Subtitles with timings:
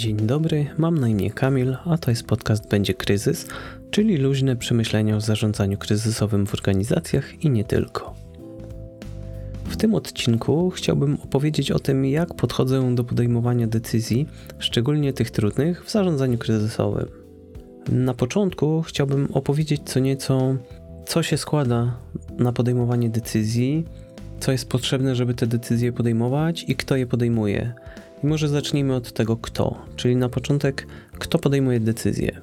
[0.00, 3.46] Dzień dobry, mam na imię Kamil, a to jest podcast Będzie Kryzys,
[3.90, 8.14] czyli luźne przemyślenia o zarządzaniu kryzysowym w organizacjach i nie tylko.
[9.64, 15.84] W tym odcinku chciałbym opowiedzieć o tym, jak podchodzę do podejmowania decyzji, szczególnie tych trudnych,
[15.84, 17.06] w zarządzaniu kryzysowym.
[17.88, 20.56] Na początku chciałbym opowiedzieć co nieco,
[21.06, 21.96] co się składa
[22.38, 23.84] na podejmowanie decyzji,
[24.40, 27.74] co jest potrzebne, żeby te decyzje podejmować i kto je podejmuje.
[28.24, 30.86] I może zacznijmy od tego kto, czyli na początek
[31.18, 32.40] kto podejmuje decyzje.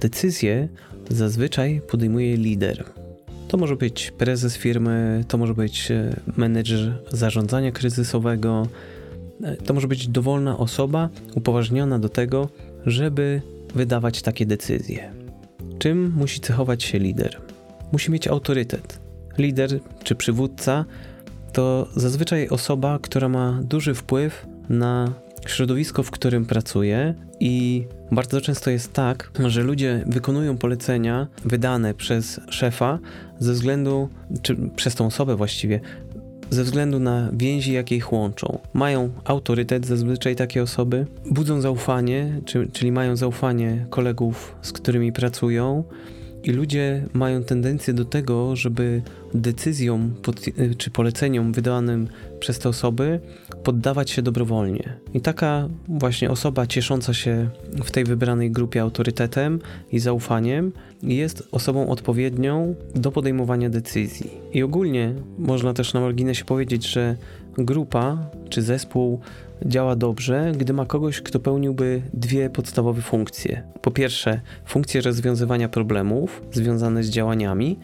[0.00, 0.68] Decyzje
[1.10, 2.84] zazwyczaj podejmuje lider.
[3.48, 8.68] To może być prezes firmy, to może być e, menedżer zarządzania kryzysowego,
[9.44, 12.48] e, to może być dowolna osoba upoważniona do tego,
[12.86, 13.42] żeby
[13.74, 15.12] wydawać takie decyzje.
[15.78, 17.40] Czym musi cechować się lider?
[17.92, 19.00] Musi mieć autorytet.
[19.38, 20.84] Lider czy przywódca
[21.52, 25.12] to zazwyczaj osoba, która ma duży wpływ na
[25.46, 32.40] środowisko, w którym pracuje i bardzo często jest tak, że ludzie wykonują polecenia wydane przez
[32.50, 32.98] szefa
[33.38, 34.08] ze względu,
[34.42, 35.80] czy przez tą osobę właściwie,
[36.50, 38.58] ze względu na więzi, jakie ich łączą.
[38.72, 45.84] Mają autorytet, zazwyczaj takie osoby, budzą zaufanie, czy, czyli mają zaufanie kolegów, z którymi pracują
[46.44, 49.02] i ludzie mają tendencję do tego, żeby
[49.34, 50.14] decyzjom
[50.78, 52.08] czy poleceniom wydanym
[52.40, 53.20] przez te osoby
[53.64, 54.98] poddawać się dobrowolnie.
[55.14, 57.48] I taka właśnie osoba ciesząca się
[57.84, 59.58] w tej wybranej grupie autorytetem
[59.92, 64.30] i zaufaniem jest osobą odpowiednią do podejmowania decyzji.
[64.52, 67.16] I ogólnie można też na marginesie powiedzieć, że
[67.58, 69.20] grupa czy zespół
[69.66, 73.62] działa dobrze, gdy ma kogoś, kto pełniłby dwie podstawowe funkcje.
[73.82, 77.78] Po pierwsze, funkcję rozwiązywania problemów związane z działaniami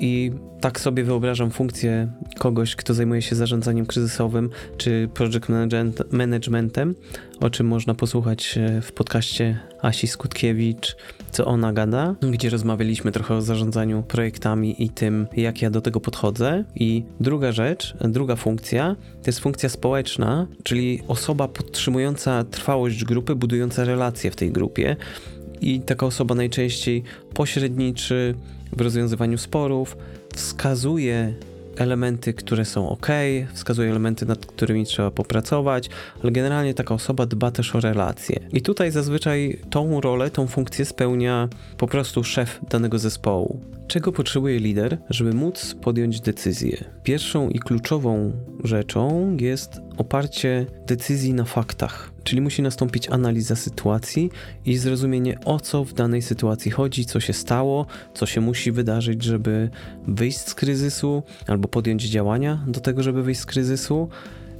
[0.00, 2.08] i tak sobie wyobrażam funkcję
[2.38, 5.46] kogoś, kto zajmuje się zarządzaniem kryzysowym czy project
[6.10, 6.94] managementem,
[7.40, 10.96] o czym można posłuchać e, w podcaście Asi Skutkiewicz,
[11.30, 16.00] co ona gada, gdzie rozmawialiśmy trochę o zarządzaniu projektami i tym, jak ja do tego
[16.00, 16.64] podchodzę.
[16.74, 23.84] I druga rzecz, druga funkcja, to jest funkcja społeczna, czyli osoba podtrzymująca trwałość grupy, budująca
[23.84, 24.96] relacje w tej grupie.
[25.60, 27.02] I taka osoba najczęściej
[27.34, 28.34] pośredniczy
[28.72, 29.96] w rozwiązywaniu sporów,
[30.34, 31.34] wskazuje
[31.76, 33.06] elementy, które są ok,
[33.52, 35.90] wskazuje elementy, nad którymi trzeba popracować,
[36.22, 38.40] ale generalnie taka osoba dba też o relacje.
[38.52, 41.48] I tutaj zazwyczaj tą rolę, tą funkcję spełnia
[41.78, 43.79] po prostu szef danego zespołu.
[43.90, 46.84] Czego potrzebuje lider, żeby móc podjąć decyzję?
[47.02, 48.32] Pierwszą i kluczową
[48.64, 52.12] rzeczą jest oparcie decyzji na faktach.
[52.24, 54.30] Czyli musi nastąpić analiza sytuacji
[54.64, 59.22] i zrozumienie, o co w danej sytuacji chodzi, co się stało, co się musi wydarzyć,
[59.22, 59.70] żeby
[60.08, 64.08] wyjść z kryzysu, albo podjąć działania do tego, żeby wyjść z kryzysu.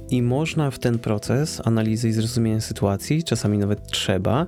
[0.09, 4.47] I można w ten proces analizy i zrozumienia sytuacji, czasami nawet trzeba,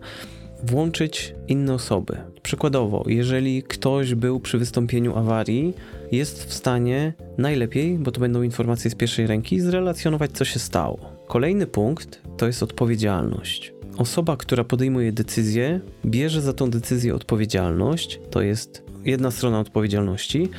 [0.63, 2.17] włączyć inne osoby.
[2.43, 5.73] Przykładowo, jeżeli ktoś był przy wystąpieniu awarii,
[6.11, 10.99] jest w stanie najlepiej, bo to będą informacje z pierwszej ręki, zrelacjonować, co się stało.
[11.27, 13.73] Kolejny punkt to jest odpowiedzialność.
[13.97, 20.49] Osoba, która podejmuje decyzję, bierze za tą decyzję odpowiedzialność, to jest jedna strona odpowiedzialności,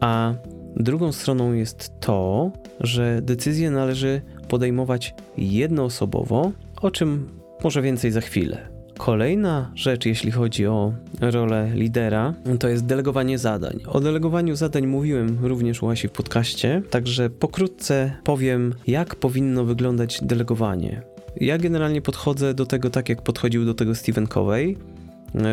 [0.00, 0.34] a
[0.76, 7.28] drugą stroną jest to, że decyzję należy podejmować jednoosobowo, o czym
[7.64, 8.73] może więcej za chwilę.
[8.98, 13.80] Kolejna rzecz, jeśli chodzi o rolę lidera, to jest delegowanie zadań.
[13.86, 20.18] O delegowaniu zadań mówiłem również u Asi w podcaście, także pokrótce powiem, jak powinno wyglądać
[20.22, 21.02] delegowanie.
[21.40, 24.76] Ja generalnie podchodzę do tego tak, jak podchodził do tego Stephen Covey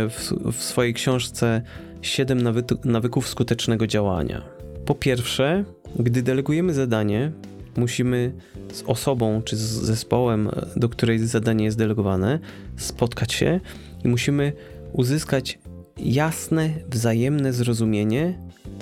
[0.09, 1.61] w, w swojej książce
[2.01, 2.39] 7
[2.85, 4.41] nawyków skutecznego działania.
[4.85, 5.63] Po pierwsze,
[5.99, 7.31] gdy delegujemy zadanie,
[7.77, 8.33] musimy
[8.73, 12.39] z osobą czy z zespołem, do której zadanie jest delegowane,
[12.77, 13.59] spotkać się
[14.03, 14.53] i musimy
[14.93, 15.59] uzyskać
[15.97, 18.39] jasne, wzajemne zrozumienie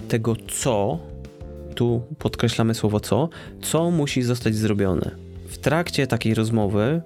[0.08, 1.00] tego, co,
[1.76, 3.30] tu podkreślamy słowo co,
[3.62, 5.12] co musi zostać zrobione.
[5.48, 7.02] W trakcie takiej rozmowy,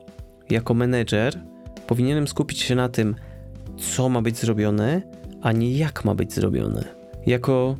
[0.50, 1.39] jako menedżer,
[1.88, 3.15] powinienem skupić się na tym,
[3.77, 5.01] co ma być zrobione,
[5.41, 6.83] a nie jak ma być zrobione.
[7.25, 7.77] Jako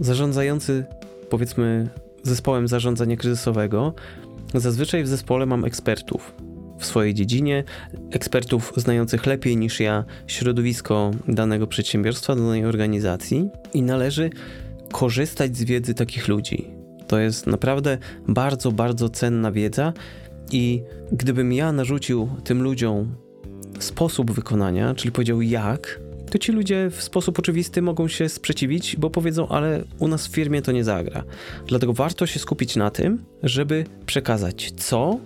[0.00, 0.84] zarządzający,
[1.30, 1.88] powiedzmy,
[2.22, 3.94] zespołem zarządzania kryzysowego,
[4.54, 6.34] zazwyczaj w zespole mam ekspertów
[6.78, 7.64] w swojej dziedzinie,
[8.10, 14.30] ekspertów znających lepiej niż ja środowisko danego przedsiębiorstwa, danej organizacji i należy
[14.92, 16.66] korzystać z wiedzy takich ludzi.
[17.06, 19.92] To jest naprawdę bardzo, bardzo cenna wiedza
[20.52, 20.82] i
[21.12, 23.14] gdybym ja narzucił tym ludziom
[23.78, 26.00] sposób wykonania, czyli powiedział jak,
[26.30, 30.30] to ci ludzie w sposób oczywisty mogą się sprzeciwić, bo powiedzą, ale u nas w
[30.30, 31.24] firmie to nie zagra.
[31.66, 35.18] Dlatego warto się skupić na tym, żeby przekazać co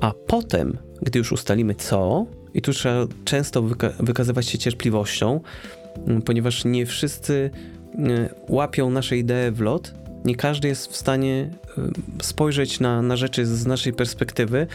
[0.00, 5.40] A potem, gdy już ustalimy co, i tu trzeba często wyka wykazywać się cierpliwością,
[6.24, 7.50] ponieważ nie wszyscy
[8.48, 9.94] łapią nasze idee w lot,
[10.24, 11.50] nie każdy jest w stanie
[12.22, 14.66] spojrzeć na, na rzeczy z naszej perspektywy,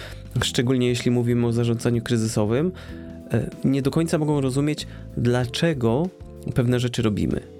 [0.44, 2.72] szczególnie jeśli mówimy o zarządzaniu kryzysowym.
[3.34, 4.88] E, nie do końca mogą rozumieć,
[5.18, 6.08] dlaczego
[6.54, 7.56] pewne rzeczy robimy.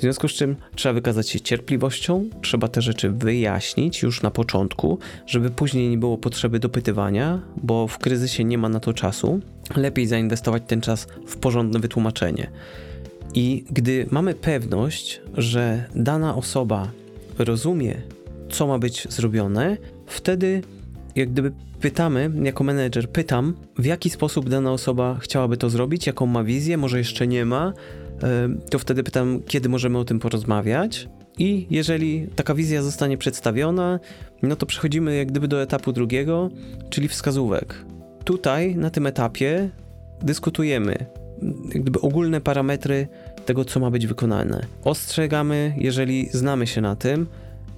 [0.00, 4.98] W związku z czym trzeba wykazać się cierpliwością, trzeba te rzeczy wyjaśnić już na początku,
[5.26, 9.40] żeby później nie było potrzeby dopytywania, bo w kryzysie nie ma na to czasu.
[9.76, 12.50] Lepiej zainwestować ten czas w porządne wytłumaczenie.
[13.34, 16.88] I gdy mamy pewność, że dana osoba
[17.38, 18.02] rozumie,
[18.50, 20.62] co ma być zrobione, wtedy
[21.16, 26.26] jak gdyby pytamy, jako menedżer pytam, w jaki sposób dana osoba chciałaby to zrobić, jaką
[26.26, 27.72] ma wizję, może jeszcze nie ma,
[28.70, 31.08] to wtedy pytam, kiedy możemy o tym porozmawiać.
[31.38, 34.00] I jeżeli taka wizja zostanie przedstawiona,
[34.42, 36.50] no to przechodzimy jak gdyby do etapu drugiego,
[36.90, 37.84] czyli wskazówek.
[38.24, 39.70] Tutaj, na tym etapie,
[40.22, 41.06] dyskutujemy
[41.74, 43.08] jak gdyby ogólne parametry
[43.46, 44.66] tego, co ma być wykonane.
[44.84, 47.26] Ostrzegamy, jeżeli znamy się na tym,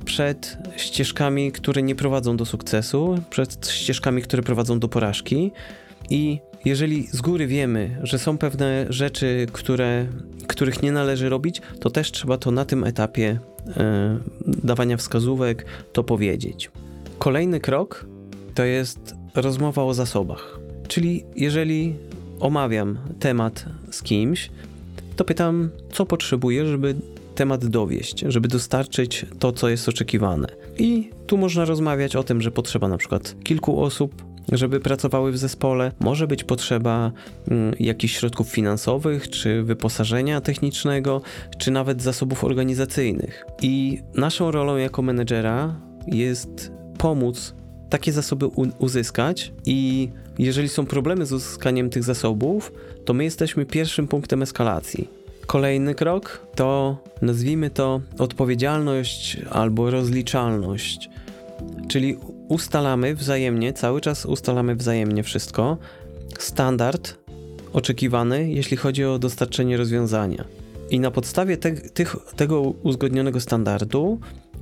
[0.04, 5.52] przed ścieżkami, które nie prowadzą do sukcesu, przed ścieżkami, które prowadzą do porażki.
[6.10, 10.06] I jeżeli z góry wiemy, że są pewne rzeczy, które,
[10.46, 13.38] których nie należy robić, to też trzeba to na tym etapie
[13.76, 16.70] e, dawania wskazówek to powiedzieć.
[17.18, 18.06] Kolejny krok
[18.54, 20.58] to jest rozmowa o zasobach.
[20.88, 21.94] Czyli jeżeli
[22.40, 24.50] omawiam temat z kimś,
[25.16, 26.94] to pytam, co potrzebuję, żeby
[27.34, 30.48] temat dowieść, żeby dostarczyć to, co jest oczekiwane.
[30.78, 35.38] I tu można rozmawiać o tym, że potrzeba na przykład kilku osób, żeby pracowały w
[35.38, 35.92] zespole.
[36.00, 37.12] Może być potrzeba
[37.48, 41.22] mm, jakichś środków finansowych, czy wyposażenia technicznego,
[41.58, 43.44] czy nawet zasobów organizacyjnych.
[43.62, 47.54] I naszą rolą jako menedżera jest pomóc
[47.90, 48.46] takie zasoby
[48.78, 50.08] uzyskać i
[50.38, 52.72] jeżeli są problemy z uzyskaniem tych zasobów,
[53.04, 55.21] to my jesteśmy pierwszym punktem eskalacji.
[55.46, 61.10] Kolejny krok to nazwijmy to odpowiedzialność albo rozliczalność.
[61.88, 62.16] Czyli
[62.48, 65.78] ustalamy wzajemnie, cały czas ustalamy wzajemnie wszystko.
[66.38, 67.18] Standard
[67.72, 70.44] oczekiwany, jeśli chodzi o dostarczenie rozwiązania.
[70.90, 74.20] I na podstawie te, tych, tego uzgodnionego standardu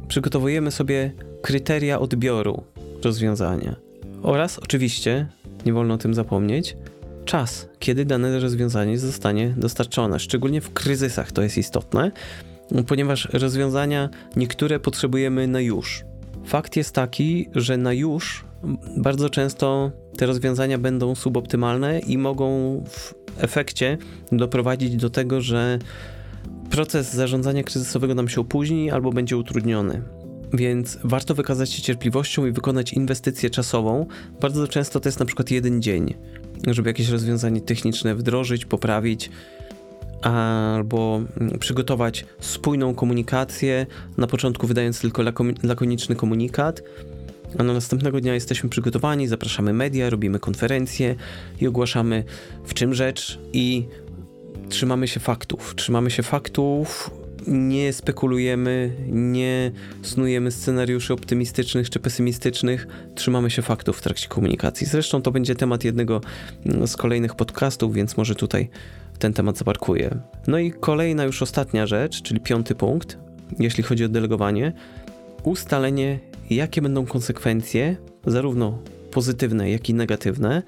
[0.08, 1.12] przygotowujemy sobie
[1.42, 2.62] kryteria odbioru
[3.04, 3.76] rozwiązania.
[4.22, 5.26] Oraz oczywiście,
[5.66, 6.76] nie wolno o tym zapomnieć,
[7.30, 10.18] czas, kiedy dane rozwiązanie zostanie dostarczone.
[10.18, 12.10] Szczególnie w kryzysach to jest istotne,
[12.86, 16.04] ponieważ rozwiązania niektóre potrzebujemy na już.
[16.44, 18.44] Fakt jest taki, że na już
[18.96, 23.98] bardzo często te rozwiązania będą suboptymalne i mogą w efekcie
[24.32, 25.78] doprowadzić do tego, że
[26.70, 30.02] proces zarządzania kryzysowego nam się opóźni albo będzie utrudniony.
[30.52, 34.06] Więc warto wykazać się cierpliwością i wykonać inwestycję czasową.
[34.40, 36.14] Bardzo często to jest na przykład jeden dzień,
[36.66, 39.30] żeby jakieś rozwiązanie techniczne wdrożyć, poprawić
[40.22, 41.20] albo
[41.60, 43.86] przygotować spójną komunikację,
[44.16, 45.22] na początku wydając tylko
[45.62, 46.82] lakoniczny komunikat,
[47.58, 51.14] a na następnego dnia jesteśmy przygotowani, zapraszamy media, robimy konferencje
[51.60, 52.24] i ogłaszamy
[52.64, 53.86] w czym rzecz i
[54.68, 55.74] trzymamy się faktów.
[55.76, 57.10] Trzymamy się faktów,
[57.46, 64.86] nie spekulujemy, nie snujemy scenariuszy optymistycznych czy pesymistycznych, trzymamy się faktów w trakcie komunikacji.
[64.86, 66.20] Zresztą to będzie temat jednego
[66.86, 68.70] z kolejnych podcastów, więc może tutaj
[69.18, 70.18] ten temat zaparkuję.
[70.46, 73.18] No i kolejna, już ostatnia rzecz, czyli piąty punkt,
[73.58, 74.72] jeśli chodzi o delegowanie,
[75.44, 76.18] ustalenie,
[76.50, 78.78] jakie będą konsekwencje, zarówno
[79.10, 80.62] pozytywne, jak i negatywne,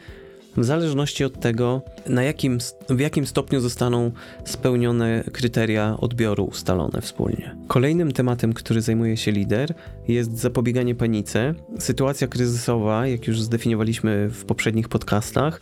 [0.57, 2.59] w zależności od tego, na jakim,
[2.91, 4.11] w jakim stopniu zostaną
[4.45, 7.57] spełnione kryteria odbioru ustalone wspólnie.
[7.69, 9.75] Kolejnym tematem, który zajmuje się lider,
[10.09, 11.55] jest zapobieganie panice.
[11.79, 15.61] Sytuacja kryzysowa, jak już zdefiniowaliśmy w poprzednich podcastach,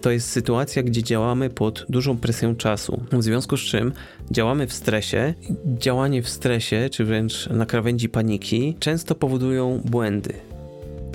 [0.00, 3.02] to jest sytuacja, gdzie działamy pod dużą presją czasu.
[3.12, 3.92] W związku z czym
[4.30, 5.34] działamy w stresie.
[5.78, 10.51] Działanie w stresie, czy wręcz na krawędzi paniki, często powodują błędy.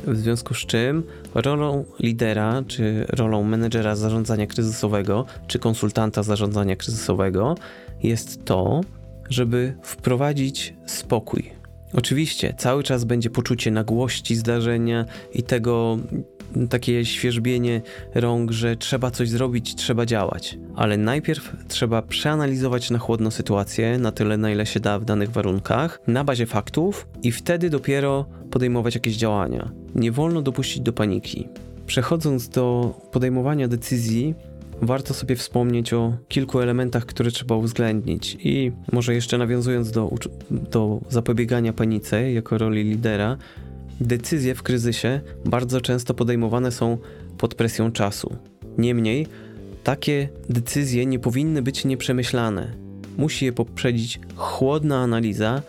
[0.07, 1.03] W związku z czym
[1.35, 7.55] rolą lidera, czy rolą menedżera zarządzania kryzysowego, czy konsultanta zarządzania kryzysowego
[8.03, 8.81] jest to,
[9.29, 11.51] żeby wprowadzić spokój.
[11.93, 15.97] Oczywiście cały czas będzie poczucie nagłości zdarzenia i tego
[16.69, 17.81] takie świeżbienie
[18.15, 20.57] rąk, że trzeba coś zrobić, trzeba działać.
[20.75, 25.31] Ale najpierw trzeba przeanalizować na chłodno sytuację, na tyle na ile się da w danych
[25.31, 29.71] warunkach, na bazie faktów i wtedy dopiero podejmować jakieś działania.
[29.95, 31.47] Nie wolno dopuścić do paniki.
[31.85, 34.35] Przechodząc do podejmowania decyzji,
[34.81, 38.37] warto sobie wspomnieć o kilku elementach, które trzeba uwzględnić.
[38.39, 40.09] I może jeszcze nawiązując do,
[40.51, 43.37] do zapobiegania panice jako roli lidera,
[44.01, 46.97] decyzje w kryzysie bardzo często podejmowane są
[47.37, 48.35] pod presją czasu.
[48.77, 49.27] Niemniej,
[49.83, 52.73] takie decyzje nie powinny być nieprzemyślane.
[53.17, 55.61] Musi je poprzedzić chłodna analiza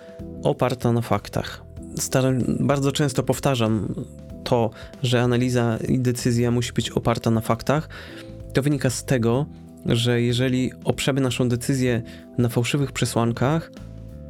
[0.43, 1.65] oparta na faktach.
[1.97, 3.95] Staram, bardzo często powtarzam
[4.45, 4.71] to,
[5.03, 7.89] że analiza i decyzja musi być oparta na faktach.
[8.55, 9.47] To wynika z tego,
[9.87, 12.03] że jeżeli oprzemy naszą decyzję
[12.39, 13.73] na fałszywych przesłankach,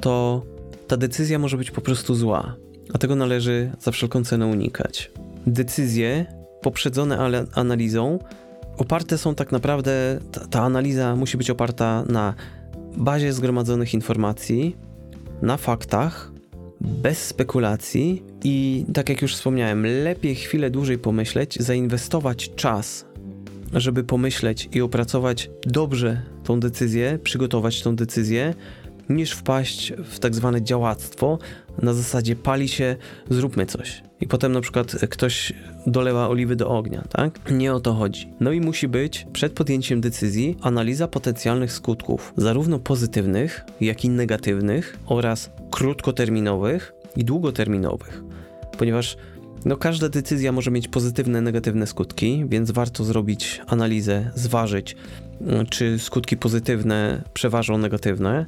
[0.00, 0.42] to
[0.88, 2.56] ta decyzja może być po prostu zła,
[2.94, 5.10] a tego należy za wszelką cenę unikać.
[5.46, 6.26] Decyzje
[6.62, 7.18] poprzedzone
[7.54, 8.18] analizą
[8.78, 12.34] oparte są tak naprawdę, ta, ta analiza musi być oparta na
[12.96, 14.76] bazie zgromadzonych informacji,
[15.42, 16.32] na faktach,
[16.80, 23.06] bez spekulacji i tak jak już wspomniałem, lepiej chwilę dłużej pomyśleć, zainwestować czas,
[23.72, 28.54] żeby pomyśleć i opracować dobrze tą decyzję, przygotować tą decyzję,
[29.08, 31.38] niż wpaść w tak zwane działactwo
[31.82, 32.96] na zasadzie pali się,
[33.30, 34.02] zróbmy coś.
[34.20, 35.52] I potem na przykład ktoś
[35.86, 37.50] dolewa oliwy do ognia, tak?
[37.50, 38.32] Nie o to chodzi.
[38.40, 44.98] No i musi być przed podjęciem decyzji analiza potencjalnych skutków, zarówno pozytywnych, jak i negatywnych
[45.06, 48.22] oraz krótkoterminowych i długoterminowych.
[48.78, 49.16] Ponieważ
[49.64, 54.96] no, każda decyzja może mieć pozytywne, negatywne skutki, więc warto zrobić analizę, zważyć,
[55.70, 58.46] czy skutki pozytywne przeważą negatywne,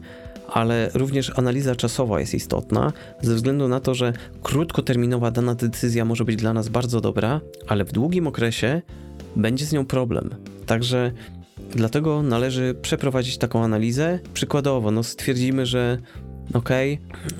[0.52, 2.92] ale również analiza czasowa jest istotna,
[3.22, 7.84] ze względu na to, że krótkoterminowa dana decyzja może być dla nas bardzo dobra, ale
[7.84, 8.82] w długim okresie
[9.36, 10.30] będzie z nią problem.
[10.66, 11.12] Także
[11.70, 14.18] dlatego należy przeprowadzić taką analizę.
[14.34, 15.98] Przykładowo, no stwierdzimy, że
[16.54, 16.68] ok,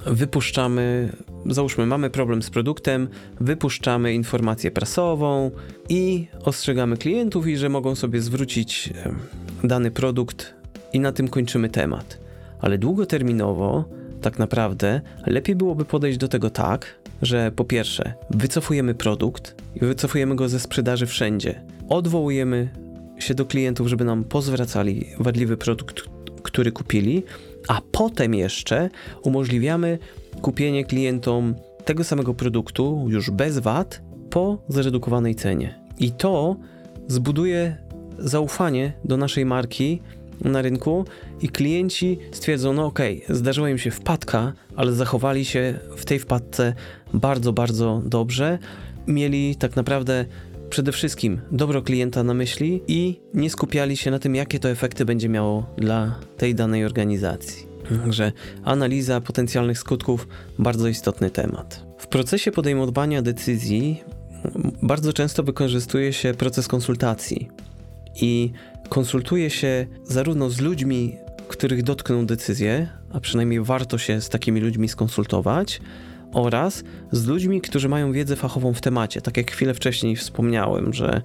[0.06, 1.12] wypuszczamy,
[1.46, 3.08] załóżmy, mamy problem z produktem,
[3.40, 5.50] wypuszczamy informację prasową
[5.88, 8.92] i ostrzegamy klientów, i że mogą sobie zwrócić
[9.64, 10.54] dany produkt,
[10.92, 12.29] i na tym kończymy temat
[12.60, 13.84] ale długoterminowo
[14.20, 20.36] tak naprawdę lepiej byłoby podejść do tego tak, że po pierwsze wycofujemy produkt i wycofujemy
[20.36, 21.62] go ze sprzedaży wszędzie.
[21.88, 22.68] Odwołujemy
[23.18, 26.02] się do klientów, żeby nam pozwracali wadliwy produkt,
[26.42, 27.22] który kupili,
[27.68, 28.90] a potem jeszcze
[29.22, 29.98] umożliwiamy
[30.42, 35.80] kupienie klientom tego samego produktu już bez VAT po zredukowanej cenie.
[35.98, 36.56] I to
[37.08, 37.76] zbuduje
[38.18, 40.02] zaufanie do naszej marki
[40.44, 41.04] na rynku
[41.42, 46.18] i klienci stwierdzą, no okej, okay, zdarzyła im się wpadka, ale zachowali się w tej
[46.18, 46.74] wpadce
[47.14, 48.58] bardzo, bardzo dobrze.
[49.06, 50.24] Mieli tak naprawdę
[50.70, 55.04] przede wszystkim dobro klienta na myśli i nie skupiali się na tym, jakie to efekty
[55.04, 57.66] będzie miało dla tej danej organizacji.
[58.02, 58.32] Także
[58.64, 60.28] analiza potencjalnych skutków
[60.58, 61.86] bardzo istotny temat.
[61.98, 64.02] W procesie podejmowania decyzji
[64.82, 67.48] bardzo często wykorzystuje się proces konsultacji
[68.20, 68.52] i
[68.90, 71.16] konsultuje się zarówno z ludźmi,
[71.48, 75.80] których dotkną decyzje, a przynajmniej warto się z takimi ludźmi skonsultować,
[76.32, 79.20] oraz z ludźmi, którzy mają wiedzę fachową w temacie.
[79.20, 81.22] Tak jak chwilę wcześniej wspomniałem, że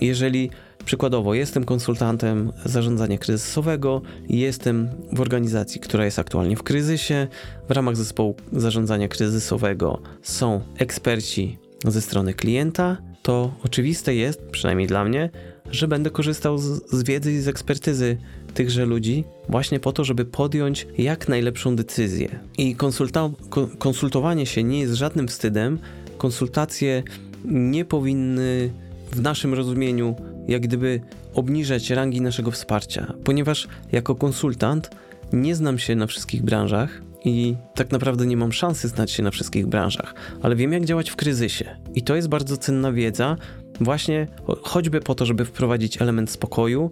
[0.00, 0.50] jeżeli
[0.84, 7.26] przykładowo jestem konsultantem zarządzania kryzysowego, jestem w organizacji, która jest aktualnie w kryzysie,
[7.68, 15.04] w ramach zespołu zarządzania kryzysowego są eksperci ze strony klienta, to oczywiste jest, przynajmniej dla
[15.04, 15.30] mnie,
[15.70, 18.16] że będę korzystał z, z wiedzy i z ekspertyzy
[18.54, 22.38] tychże ludzi, właśnie po to, żeby podjąć jak najlepszą decyzję.
[22.58, 23.32] I konsulta-
[23.78, 25.78] konsultowanie się nie jest żadnym wstydem.
[26.18, 27.02] Konsultacje
[27.44, 28.70] nie powinny
[29.12, 30.14] w naszym rozumieniu
[30.48, 31.00] jak gdyby
[31.34, 34.90] obniżać rangi naszego wsparcia, ponieważ jako konsultant
[35.32, 39.30] nie znam się na wszystkich branżach i tak naprawdę nie mam szansy znać się na
[39.30, 41.76] wszystkich branżach, ale wiem jak działać w kryzysie.
[41.94, 43.36] I to jest bardzo cenna wiedza,
[43.80, 44.26] Właśnie
[44.62, 46.90] choćby po to, żeby wprowadzić element spokoju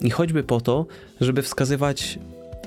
[0.00, 0.86] i choćby po to,
[1.20, 2.18] żeby wskazywać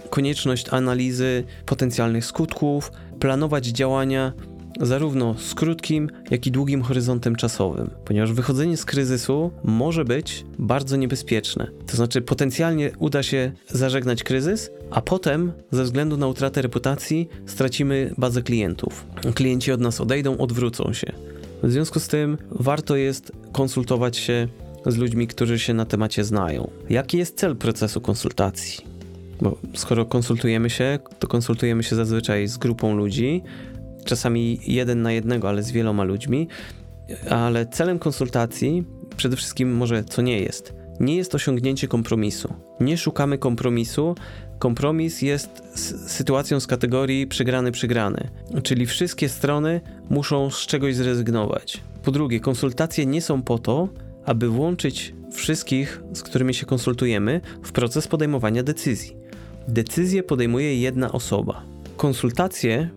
[0.09, 4.33] konieczność analizy potencjalnych skutków, planować działania
[4.81, 10.95] zarówno z krótkim, jak i długim horyzontem czasowym, ponieważ wychodzenie z kryzysu może być bardzo
[10.95, 11.67] niebezpieczne.
[11.87, 18.13] To znaczy, potencjalnie uda się zażegnać kryzys, a potem, ze względu na utratę reputacji, stracimy
[18.17, 19.05] bazę klientów.
[19.35, 21.11] Klienci od nas odejdą, odwrócą się.
[21.63, 24.47] W związku z tym warto jest konsultować się
[24.85, 26.71] z ludźmi, którzy się na temacie znają.
[26.89, 28.85] Jaki jest cel procesu konsultacji?
[29.41, 33.43] Bo skoro konsultujemy się, to konsultujemy się zazwyczaj z grupą ludzi,
[34.05, 36.47] czasami jeden na jednego, ale z wieloma ludźmi,
[37.29, 38.83] ale celem konsultacji
[39.17, 40.73] przede wszystkim może co nie jest.
[40.99, 42.53] Nie jest osiągnięcie kompromisu.
[42.79, 44.15] Nie szukamy kompromisu,
[44.59, 45.63] Kompromis jest
[46.07, 48.27] sytuacją z kategorii przegrany-przegrany,
[48.63, 51.81] czyli wszystkie strony muszą z czegoś zrezygnować.
[52.05, 53.89] Po drugie, konsultacje nie są po to,
[54.25, 59.15] aby włączyć wszystkich, z którymi się konsultujemy, w proces podejmowania decyzji.
[59.67, 61.63] Decyzję podejmuje jedna osoba.
[61.97, 62.89] Konsultacje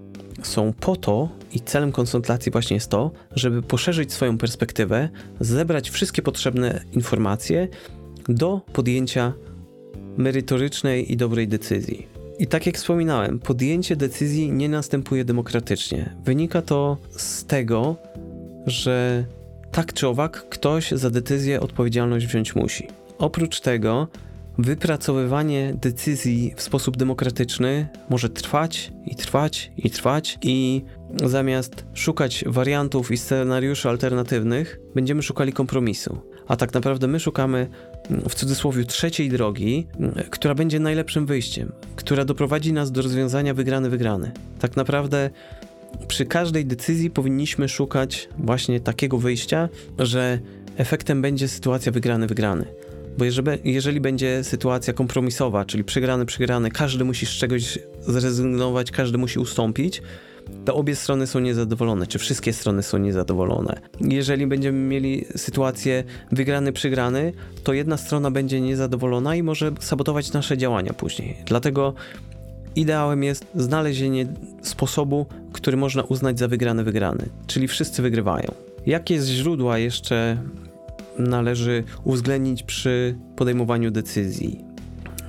[0.42, 5.08] są po to, i celem konsultacji właśnie jest to, żeby poszerzyć swoją perspektywę,
[5.40, 7.68] zebrać wszystkie potrzebne informacje
[8.28, 9.32] do podjęcia
[10.16, 12.06] merytorycznej i dobrej decyzji.
[12.38, 16.16] I tak jak wspominałem, podjęcie decyzji nie następuje demokratycznie.
[16.24, 17.96] Wynika to z tego,
[18.66, 19.24] że
[19.72, 22.88] tak czy owak ktoś za decyzję odpowiedzialność wziąć musi.
[23.18, 24.08] Oprócz tego,
[24.58, 30.84] wypracowywanie decyzji w sposób demokratyczny może trwać i trwać i trwać i
[31.24, 36.20] zamiast szukać wariantów i scenariuszy alternatywnych, będziemy szukali kompromisu.
[36.48, 37.68] A tak naprawdę my szukamy
[38.28, 39.86] w cudzysłowie trzeciej drogi,
[40.30, 44.30] która będzie najlepszym wyjściem, która doprowadzi nas do rozwiązania wygrany-wygrany.
[44.58, 45.30] Tak naprawdę
[46.08, 49.68] przy każdej decyzji powinniśmy szukać właśnie takiego wyjścia,
[49.98, 50.38] że
[50.76, 52.64] efektem będzie sytuacja wygrany-wygrany.
[53.18, 53.24] Bo
[53.64, 60.02] jeżeli, będzie sytuacja kompromisowa, czyli przegrany, przegrany, każdy musi z czegoś zrezygnować, każdy musi ustąpić,
[60.64, 63.80] to obie strony są niezadowolone, czy wszystkie strony są niezadowolone.
[64.00, 67.32] Jeżeli będziemy mieli sytuację wygrany, przegrany,
[67.64, 71.36] to jedna strona będzie niezadowolona i może sabotować nasze działania później.
[71.46, 71.94] Dlatego
[72.78, 74.26] ideałem jest znalezienie
[74.62, 78.54] sposobu, który można uznać za wygrany, wygrany, czyli wszyscy wygrywają.
[78.86, 80.38] Jakie źródła jeszcze
[81.18, 84.64] należy uwzględnić przy podejmowaniu decyzji?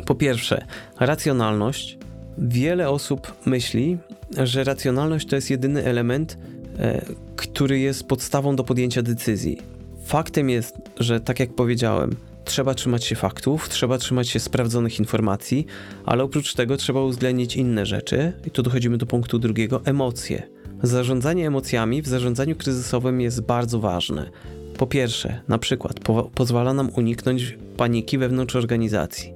[0.05, 0.65] Po pierwsze,
[0.99, 1.97] racjonalność.
[2.37, 3.97] Wiele osób myśli,
[4.37, 6.37] że racjonalność to jest jedyny element,
[6.79, 7.01] e,
[7.35, 9.57] który jest podstawą do podjęcia decyzji.
[10.05, 12.15] Faktem jest, że tak jak powiedziałem,
[12.49, 15.65] trzeba trzymać się faktów, trzeba trzymać się sprawdzonych informacji,
[16.05, 20.43] ale oprócz tego trzeba uwzględnić inne rzeczy, i tu dochodzimy do punktu drugiego emocje.
[20.83, 24.29] Zarządzanie emocjami w zarządzaniu kryzysowym jest bardzo ważne.
[24.77, 29.33] Po pierwsze, na przykład po pozwala nam uniknąć paniki wewnątrz organizacji.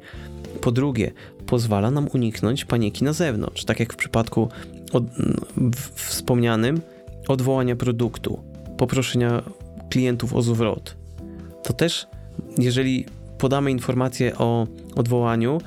[0.61, 1.11] Po drugie,
[1.45, 4.49] pozwala nam uniknąć paniki na zewnątrz, tak jak w przypadku
[4.93, 5.03] od,
[5.95, 6.81] wspomnianym
[7.27, 8.39] odwołania produktu,
[8.77, 9.43] poproszenia
[9.89, 10.95] klientów o zwrot.
[11.63, 12.07] To też,
[12.57, 13.05] jeżeli
[13.37, 15.57] podamy informację o odwołaniu,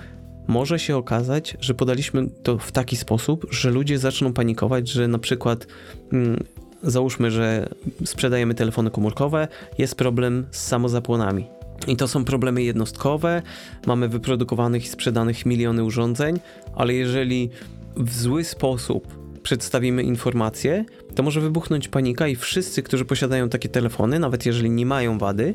[0.47, 5.19] może się okazać, że podaliśmy to w taki sposób, że ludzie zaczną panikować, że na
[5.19, 5.67] przykład
[6.13, 6.45] mm,
[6.83, 7.69] załóżmy, że
[8.05, 11.47] sprzedajemy telefony komórkowe, jest problem z samozapłonami.
[11.89, 13.43] I to są problemy jednostkowe,
[13.87, 16.41] mamy wyprodukowanych i sprzedanych miliony urządzeń,
[16.75, 17.51] ale jeżeli
[17.97, 24.19] w zły sposób przedstawimy informację, to może wybuchnąć panika i wszyscy, którzy posiadają takie telefony,
[24.19, 25.55] nawet jeżeli nie mają wady,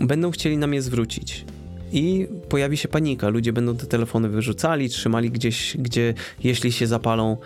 [0.00, 1.44] będą chcieli nam je zwrócić.
[1.92, 3.28] I pojawi się panika.
[3.28, 7.36] Ludzie będą te telefony wyrzucali, trzymali gdzieś, gdzie jeśli się zapalą,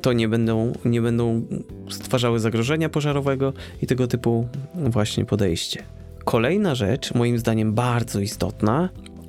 [0.00, 1.42] to nie będą, nie będą
[1.90, 5.82] stwarzały zagrożenia pożarowego i tego typu właśnie podejście.
[6.24, 8.88] Kolejna rzecz, moim zdaniem bardzo istotna,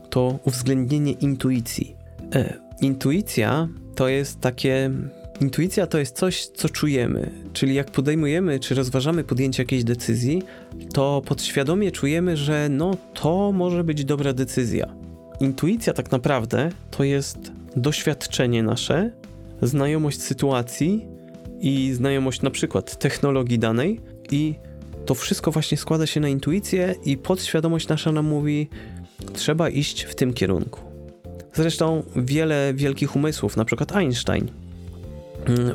[0.10, 1.96] to uwzględnienie intuicji.
[2.36, 4.92] E, intuicja to jest takie.
[5.42, 10.44] Intuicja to jest coś, co czujemy, czyli jak podejmujemy czy rozważamy podjęcie jakiejś decyzji,
[10.94, 14.96] to podświadomie czujemy, że no to może być dobra decyzja.
[15.40, 19.12] Intuicja tak naprawdę to jest doświadczenie nasze,
[19.62, 21.06] znajomość sytuacji
[21.60, 24.00] i znajomość na przykład technologii danej
[24.32, 24.56] i
[25.06, 28.70] to wszystko właśnie składa się na intuicję i podświadomość nasza nam mówi
[29.34, 30.80] trzeba iść w tym kierunku.
[31.54, 34.61] Zresztą wiele wielkich umysłów, na przykład Einstein,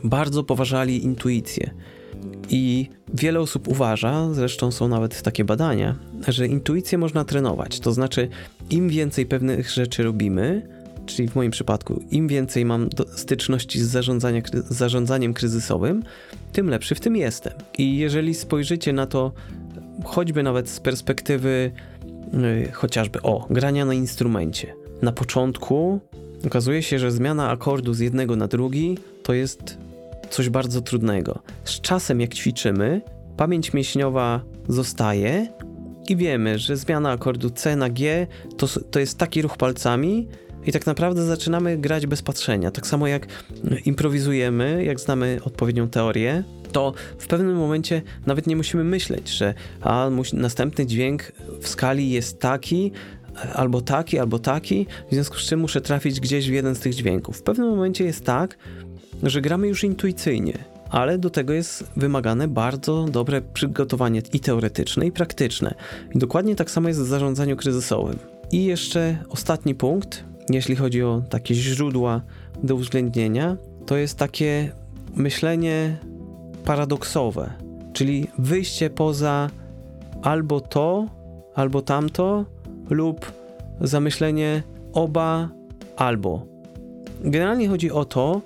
[0.04, 1.70] bardzo poważali intuicję.
[2.50, 5.96] I wiele osób uważa, zresztą są nawet takie badania,
[6.28, 7.80] że intuicję można trenować.
[7.80, 8.28] To znaczy,
[8.70, 10.68] im więcej pewnych rzeczy robimy,
[11.06, 16.02] czyli w moim przypadku, im więcej mam styczności z, z zarządzaniem kryzysowym,
[16.52, 17.52] tym lepszy w tym jestem.
[17.78, 19.32] I jeżeli spojrzycie na to
[20.04, 21.70] choćby nawet z perspektywy
[22.32, 26.00] yy, chociażby o grania na instrumencie, na początku
[26.46, 29.78] okazuje się, że zmiana akordu z jednego na drugi to jest
[30.30, 31.42] coś bardzo trudnego.
[31.64, 33.00] Z czasem, jak ćwiczymy,
[33.36, 35.48] pamięć mięśniowa zostaje
[36.08, 40.28] i wiemy, że zmiana akordu C na G to, to jest taki ruch palcami,
[40.66, 42.70] i tak naprawdę zaczynamy grać bez patrzenia.
[42.70, 43.26] Tak samo jak
[43.84, 50.10] improwizujemy, jak znamy odpowiednią teorię, to w pewnym momencie nawet nie musimy myśleć, że a,
[50.32, 52.92] następny dźwięk w skali jest taki,
[53.54, 56.94] albo taki, albo taki, w związku z czym muszę trafić gdzieś w jeden z tych
[56.94, 57.38] dźwięków.
[57.38, 58.58] W pewnym momencie jest tak,
[59.22, 60.58] że gramy już intuicyjnie,
[60.90, 65.74] ale do tego jest wymagane bardzo dobre przygotowanie i teoretyczne, i praktyczne.
[66.14, 68.18] I dokładnie tak samo jest w zarządzaniu kryzysowym.
[68.52, 72.20] I jeszcze ostatni punkt, jeśli chodzi o takie źródła
[72.62, 74.72] do uwzględnienia, to jest takie
[75.16, 75.96] myślenie
[76.64, 77.52] paradoksowe,
[77.92, 79.50] czyli wyjście poza
[80.22, 81.06] albo to,
[81.54, 82.44] albo tamto,
[82.90, 83.32] lub
[83.80, 85.48] zamyślenie oba
[85.96, 86.46] albo.
[87.24, 88.42] Generalnie chodzi o to,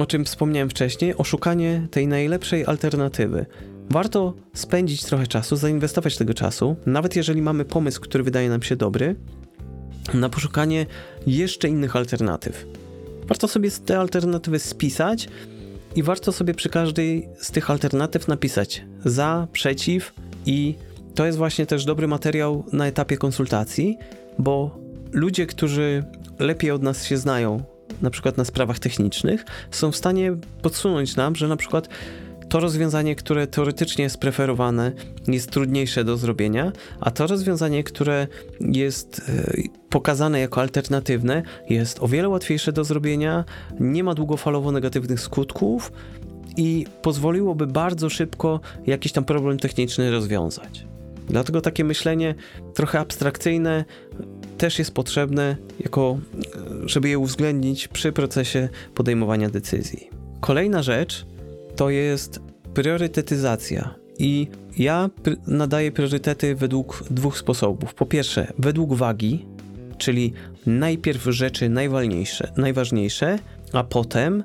[0.00, 3.46] o czym wspomniałem wcześniej, o szukanie tej najlepszej alternatywy.
[3.90, 8.76] Warto spędzić trochę czasu, zainwestować tego czasu, nawet jeżeli mamy pomysł, który wydaje nam się
[8.76, 9.16] dobry,
[10.14, 10.86] na poszukanie
[11.26, 12.66] jeszcze innych alternatyw.
[13.26, 15.28] Warto sobie te alternatywy spisać
[15.96, 20.14] i warto sobie przy każdej z tych alternatyw napisać za, przeciw
[20.46, 20.74] i
[21.14, 23.98] to jest właśnie też dobry materiał na etapie konsultacji,
[24.38, 24.78] bo
[25.12, 26.04] ludzie, którzy
[26.38, 27.62] lepiej od nas się znają,
[28.02, 31.88] na przykład na sprawach technicznych, są w stanie podsunąć nam, że na przykład
[32.48, 34.92] to rozwiązanie, które teoretycznie jest preferowane,
[35.26, 38.26] jest trudniejsze do zrobienia, a to rozwiązanie, które
[38.60, 43.44] jest e, pokazane jako alternatywne, jest o wiele łatwiejsze do zrobienia,
[43.80, 45.92] nie ma długofalowo negatywnych skutków
[46.56, 50.86] i pozwoliłoby bardzo szybko jakiś tam problem techniczny rozwiązać.
[51.28, 52.34] Dlatego takie myślenie
[52.74, 53.84] trochę abstrakcyjne
[54.58, 56.18] też jest potrzebne, jako,
[56.84, 60.10] żeby je uwzględnić przy procesie podejmowania decyzji.
[60.40, 61.26] Kolejna rzecz
[61.76, 62.40] to jest
[62.74, 63.94] priorytetyzacja.
[64.18, 65.10] I ja
[65.46, 67.94] nadaję priorytety według dwóch sposobów.
[67.94, 69.46] Po pierwsze, według wagi,
[69.98, 70.32] czyli
[70.66, 73.38] najpierw rzeczy najważniejsze, najważniejsze
[73.72, 74.44] a potem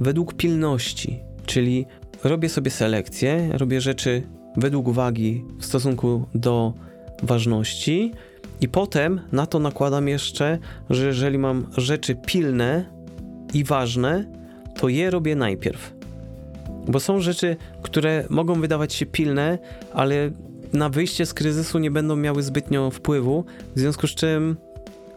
[0.00, 1.86] według pilności, czyli
[2.24, 4.22] robię sobie selekcję, robię rzeczy
[4.56, 6.72] według wagi w stosunku do
[7.22, 8.12] ważności
[8.60, 10.58] i potem na to nakładam jeszcze,
[10.90, 12.84] że jeżeli mam rzeczy pilne
[13.54, 14.24] i ważne,
[14.76, 15.94] to je robię najpierw.
[16.88, 19.58] Bo są rzeczy, które mogą wydawać się pilne,
[19.92, 20.30] ale
[20.72, 23.44] na wyjście z kryzysu nie będą miały zbytnio wpływu,
[23.76, 24.56] w związku z czym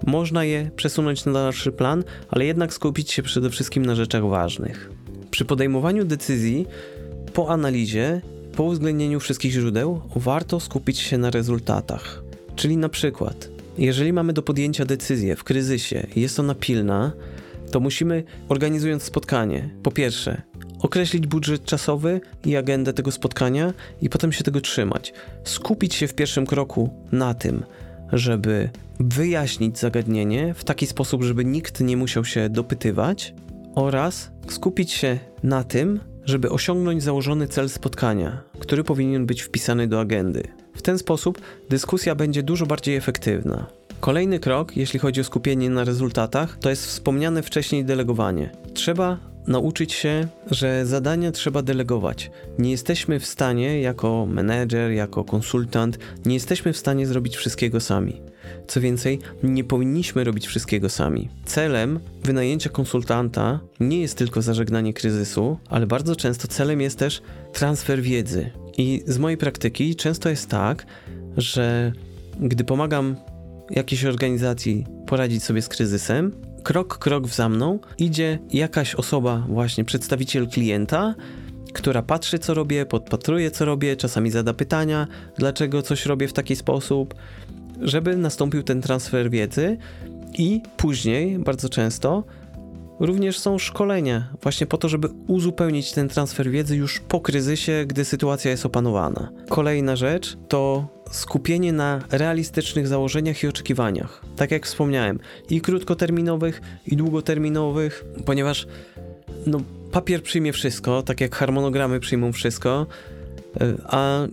[0.05, 4.91] można je przesunąć na dalszy plan, ale jednak skupić się przede wszystkim na rzeczach ważnych.
[5.31, 6.67] Przy podejmowaniu decyzji,
[7.33, 8.21] po analizie,
[8.55, 12.26] po uwzględnieniu wszystkich źródeł, warto skupić się na rezultatach.
[12.57, 17.11] Czyli na przykład, jeżeli mamy do podjęcia decyzję w kryzysie i jest ona pilna,
[17.71, 20.41] to musimy, organizując spotkanie, po pierwsze,
[20.79, 25.13] określić budżet czasowy i agendę tego spotkania i potem się tego trzymać.
[25.43, 27.63] Skupić się w pierwszym kroku na tym,
[28.13, 33.33] żeby wyjaśnić zagadnienie w taki sposób, żeby nikt nie musiał się dopytywać
[33.75, 39.99] oraz skupić się na tym, żeby osiągnąć założony cel spotkania, który powinien być wpisany do
[39.99, 40.43] agendy.
[40.77, 43.65] W ten sposób dyskusja będzie dużo bardziej efektywna.
[43.99, 48.49] Kolejny krok, jeśli chodzi o skupienie na rezultatach, to jest wspomniane wcześniej delegowanie.
[48.73, 52.31] Trzeba nauczyć się, że zadania trzeba delegować.
[52.59, 58.21] Nie jesteśmy w stanie, jako menedżer, jako konsultant, nie jesteśmy w stanie zrobić wszystkiego sami.
[58.67, 61.29] Co więcej, nie powinniśmy robić wszystkiego sami.
[61.45, 67.21] Celem wynajęcia konsultanta nie jest tylko zażegnanie kryzysu, ale bardzo często celem jest też
[67.53, 68.51] transfer wiedzy.
[68.77, 70.85] I z mojej praktyki często jest tak,
[71.37, 71.91] że
[72.39, 73.15] gdy pomagam
[73.69, 76.31] jakiejś organizacji poradzić sobie z kryzysem,
[76.63, 81.15] krok, krok za mną idzie jakaś osoba, właśnie przedstawiciel klienta,
[81.73, 86.55] która patrzy, co robię, podpatruje, co robię, czasami zada pytania, dlaczego coś robię w taki
[86.55, 87.15] sposób,
[87.81, 89.77] żeby nastąpił ten transfer wiedzy
[90.37, 92.23] i później, bardzo często,
[92.99, 98.05] również są szkolenia, właśnie po to, żeby uzupełnić ten transfer wiedzy już po kryzysie, gdy
[98.05, 99.31] sytuacja jest opanowana.
[99.49, 104.21] Kolejna rzecz to skupienie na realistycznych założeniach i oczekiwaniach.
[104.35, 108.67] Tak jak wspomniałem, i krótkoterminowych, i długoterminowych, ponieważ
[109.45, 112.85] no, papier przyjmie wszystko, tak jak harmonogramy przyjmą wszystko,
[113.61, 114.27] e, a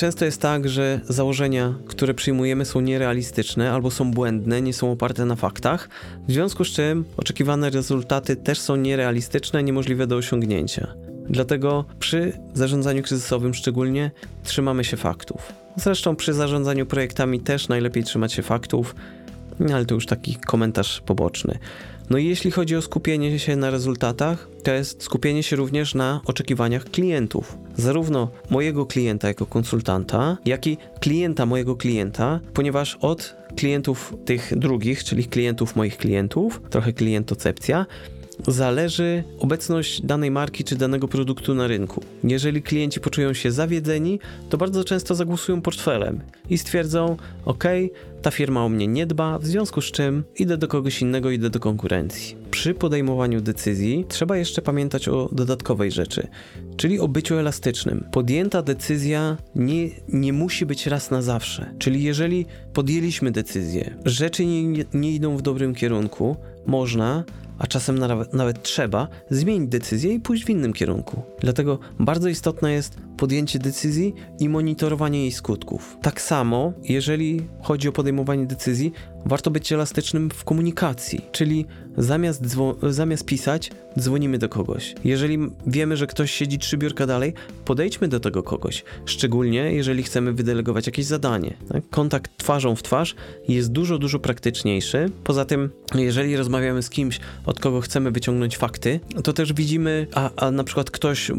[0.00, 5.24] często jest tak, że założenia, które przyjmujemy, są nierealistyczne albo są błędne, nie są oparte
[5.24, 5.88] na faktach,
[6.28, 10.94] w związku z czym oczekiwane rezultaty też są nierealistyczne, niemożliwe do osiągnięcia.
[11.28, 14.10] Dlatego przy zarządzaniu kryzysowym szczególnie
[14.44, 15.52] trzymamy się faktów.
[15.76, 18.94] Zresztą przy zarządzaniu projektami też najlepiej trzymać się faktów,
[19.72, 21.58] ale to już taki komentarz poboczny.
[22.10, 26.20] No i jeśli chodzi o skupienie się na rezultatach, to jest skupienie się również na
[26.24, 27.58] oczekiwaniach klientów.
[27.76, 35.04] Zarówno mojego klienta jako konsultanta, jak i klienta mojego klienta, ponieważ od klientów tych drugich,
[35.04, 37.86] czyli klientów moich klientów, trochę klientocepcja,
[38.46, 42.02] zależy obecność danej marki czy danego produktu na rynku.
[42.24, 44.18] Jeżeli klienci poczują się zawiedzeni,
[44.50, 47.64] to bardzo często zagłosują portfelem i stwierdzą: OK,
[48.22, 51.50] ta firma o mnie nie dba, w związku z czym idę do kogoś innego, idę
[51.50, 52.36] do konkurencji.
[52.50, 56.28] Przy podejmowaniu decyzji trzeba jeszcze pamiętać o dodatkowej rzeczy,
[56.76, 58.04] czyli o byciu elastycznym.
[58.12, 61.74] Podjęta decyzja nie, nie musi być raz na zawsze.
[61.78, 67.24] Czyli jeżeli podjęliśmy decyzję, rzeczy nie, nie idą w dobrym kierunku, można
[67.60, 71.22] a czasem nawet, nawet trzeba zmienić decyzję i pójść w innym kierunku.
[71.40, 75.96] Dlatego bardzo istotne jest podjęcie decyzji i monitorowanie jej skutków.
[76.02, 78.92] Tak samo, jeżeli chodzi o podejmowanie decyzji,
[79.26, 82.42] warto być elastycznym w komunikacji, czyli zamiast,
[82.82, 84.94] zamiast pisać, dzwonimy do kogoś.
[85.04, 90.32] Jeżeli wiemy, że ktoś siedzi trzy biurka dalej, podejdźmy do tego kogoś, szczególnie jeżeli chcemy
[90.32, 91.56] wydelegować jakieś zadanie.
[91.68, 91.82] Tak?
[91.90, 93.14] Kontakt twarzą w twarz
[93.48, 95.10] jest dużo, dużo praktyczniejszy.
[95.24, 100.30] Poza tym, jeżeli rozmawiamy z kimś, od kogo chcemy wyciągnąć fakty, to też widzimy, a,
[100.36, 101.30] a na przykład ktoś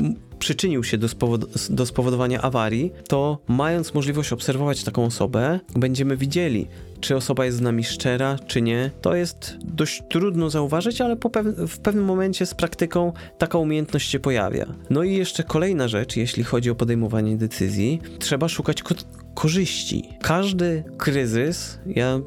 [0.42, 6.68] przyczynił się do, spowod do spowodowania awarii, to mając możliwość obserwować taką osobę, będziemy widzieli,
[7.02, 8.92] czy osoba jest z nami szczera, czy nie.
[9.02, 11.32] To jest dość trudno zauważyć, ale pew
[11.68, 14.66] w pewnym momencie z praktyką taka umiejętność się pojawia.
[14.90, 18.96] No i jeszcze kolejna rzecz, jeśli chodzi o podejmowanie decyzji, trzeba szukać ko
[19.36, 20.10] korzyści.
[20.22, 22.20] Każdy kryzys, ja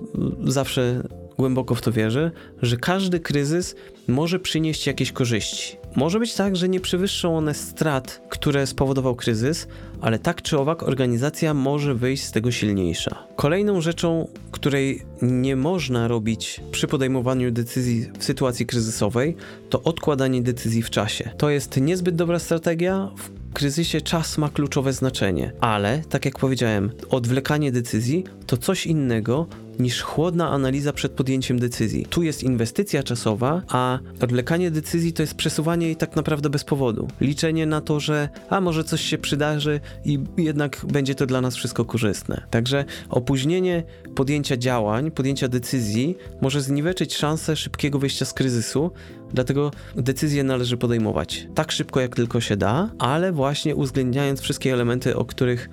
[0.45, 1.03] zawsze
[1.39, 2.31] głęboko w to wierzę,
[2.63, 3.75] że każdy kryzys
[4.09, 5.77] może przynieść jakieś korzyści.
[5.97, 9.69] Może być tak, że nie przewyższą one strat, które spowodował kryzys,
[10.01, 13.27] ale tak czy owak organizacja może wyjść z tego silniejsza.
[13.37, 19.37] Kolejną rzeczą, której nie można robić przy podejmowaniu decyzji w sytuacji kryzysowej,
[19.71, 21.31] to odkładanie decyzji w czasie.
[21.39, 23.11] To jest niezbyt dobra strategia.
[23.17, 29.47] W kryzysie czas ma kluczowe znaczenie, ale tak jak powiedziałem, odwlekanie decyzji to coś innego
[29.79, 32.07] niż chłodna analiza przed podjęciem decyzji.
[32.11, 37.09] Tu jest inwestycja czasowa, a odwlekanie decyzji to jest przesuwanie jej tak naprawdę bez powodu.
[37.21, 41.57] Liczenie na to, że a może coś się przydarzy i jednak będzie to dla nas
[41.57, 42.47] wszystko korzystne.
[42.51, 43.83] Także opóźnienie
[44.15, 48.91] podjęcia działań, podjęcia decyzji może zniweczyć szansę szybkiego wyjścia z kryzysu,
[49.33, 55.17] dlatego decyzje należy podejmować tak szybko jak tylko się da, ale właśnie uwzględniając wszystkie elementy,
[55.17, 55.69] o których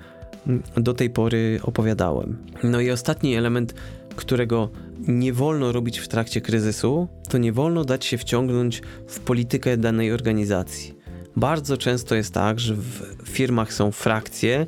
[0.76, 2.36] do tej pory opowiadałem.
[2.62, 3.74] No i ostatni element,
[4.16, 4.70] którego
[5.08, 10.12] nie wolno robić w trakcie kryzysu, to nie wolno dać się wciągnąć w politykę danej
[10.12, 10.94] organizacji.
[11.36, 14.66] Bardzo często jest tak, że w firmach są frakcje,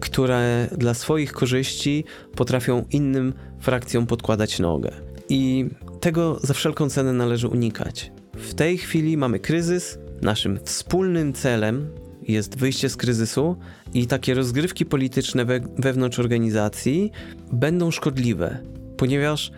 [0.00, 2.04] które dla swoich korzyści
[2.36, 4.90] potrafią innym frakcjom podkładać nogę.
[5.28, 5.66] I
[6.00, 8.12] tego za wszelką cenę należy unikać.
[8.34, 9.98] W tej chwili mamy kryzys.
[10.22, 11.90] Naszym wspólnym celem
[12.28, 13.56] jest wyjście z kryzysu
[13.94, 17.12] i takie rozgrywki polityczne we, wewnątrz organizacji
[17.52, 18.58] będą szkodliwe,
[18.96, 19.52] ponieważ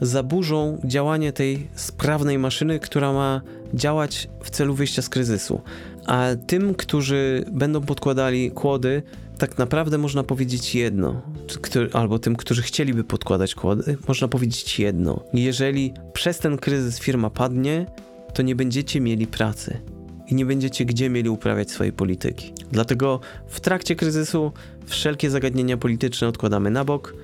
[0.00, 3.40] zaburzą działanie tej sprawnej maszyny, która ma
[3.74, 5.60] działać w celu wyjścia z kryzysu.
[6.06, 9.02] A tym, którzy będą podkładali kłody,
[9.38, 11.22] tak naprawdę można powiedzieć jedno,
[11.92, 15.24] albo tym, którzy chcieliby podkładać kłody, można powiedzieć jedno.
[15.34, 17.86] Jeżeli przez ten kryzys firma padnie,
[18.34, 19.80] to nie będziecie mieli pracy
[20.32, 22.52] i nie będziecie gdzie mieli uprawiać swojej polityki.
[22.70, 24.52] Dlatego w trakcie kryzysu
[24.86, 27.14] wszelkie zagadnienia polityczne odkładamy na bok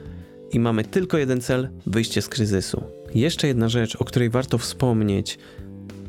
[0.53, 2.85] i mamy tylko jeden cel wyjście z kryzysu.
[3.15, 5.39] Jeszcze jedna rzecz, o której warto wspomnieć,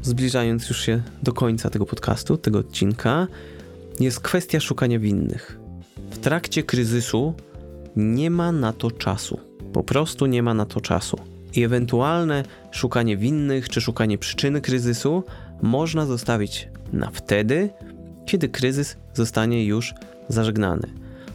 [0.01, 3.27] zbliżając już się do końca tego podcastu, tego odcinka,
[3.99, 5.59] jest kwestia szukania winnych.
[6.11, 7.33] W trakcie kryzysu
[7.95, 9.39] nie ma na to czasu.
[9.73, 11.17] Po prostu nie ma na to czasu.
[11.55, 15.23] I ewentualne szukanie winnych czy szukanie przyczyny kryzysu
[15.61, 17.69] można zostawić na wtedy,
[18.25, 19.93] kiedy kryzys zostanie już
[20.27, 20.87] zażegnany.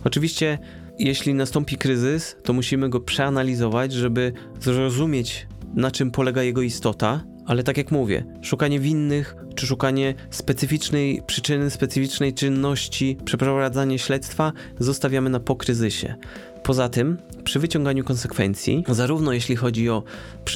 [0.04, 0.58] Oczywiście,
[0.98, 7.62] jeśli nastąpi kryzys, to musimy go przeanalizować, żeby zrozumieć, na czym polega jego istota, ale
[7.62, 15.40] tak jak mówię, szukanie winnych czy szukanie specyficznej przyczyny, specyficznej czynności, przeprowadzanie śledztwa zostawiamy na
[15.40, 16.14] pokryzysie.
[16.62, 20.02] Poza tym, przy wyciąganiu konsekwencji, zarówno jeśli chodzi o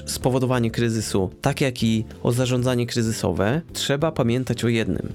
[0.07, 5.12] spowodowanie kryzysu, tak jak i o zarządzanie kryzysowe, trzeba pamiętać o jednym.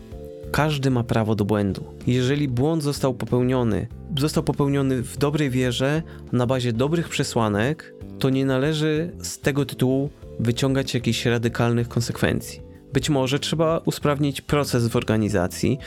[0.52, 1.84] Każdy ma prawo do błędu.
[2.08, 8.46] Jeżeli błąd został popełniony, został popełniony w dobrej wierze, na bazie dobrych przesłanek, to nie
[8.46, 12.62] należy z tego tytułu wyciągać jakichś radykalnych konsekwencji.
[12.94, 15.80] Być może trzeba usprawnić proces w organizacji,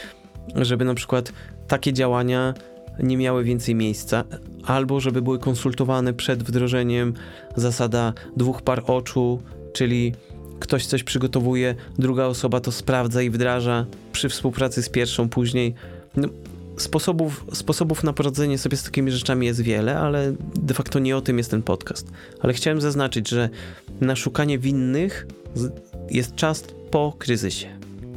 [0.57, 1.33] żeby na przykład
[1.69, 2.55] takie działania
[3.03, 4.25] nie miały więcej miejsca,
[4.65, 7.15] albo żeby były konsultowane przed wdrożeniem
[7.57, 10.13] zasada dwóch par oczu, czyli
[10.61, 15.75] ktoś coś przygotowuje, druga osoba to sprawdza i wdraża przy współpracy z pierwszą później.
[16.17, 16.29] No,
[16.77, 21.21] sposobów, sposobów na poradzenie sobie z takimi rzeczami jest wiele, ale de facto nie o
[21.21, 22.11] tym jest ten podcast.
[22.41, 23.49] Ale chciałem zaznaczyć, że
[24.01, 25.27] na szukanie winnych
[26.11, 27.69] jest czas po kryzysie.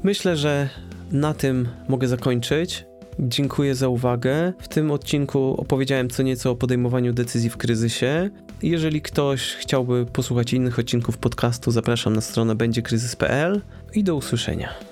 [0.04, 0.69] Myślę, że
[1.12, 2.86] na tym mogę zakończyć.
[3.19, 4.54] Dziękuję za uwagę.
[4.60, 8.30] W tym odcinku opowiedziałem co nieco o podejmowaniu decyzji w kryzysie.
[8.63, 13.62] Jeżeli ktoś chciałby posłuchać innych odcinków podcastu, zapraszam na stronę będziekryzys.pl
[13.95, 14.88] i do usłyszenia.